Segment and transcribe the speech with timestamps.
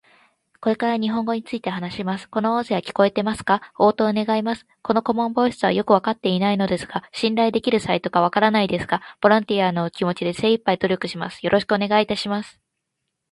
[0.61, 2.27] これから日本語について話します。
[2.27, 3.71] この音声は聞こえてますか？
[3.77, 4.65] 応答願います。
[4.81, 11.41] この顧問ボイスとはよく分かっていないのですが信頼できるサイトか分からないですが、ボランティアの気持ちで精いっぱい努力します。
[11.45, 12.59] よろしくお願いいたします。